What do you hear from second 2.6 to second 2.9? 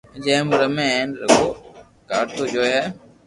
ھي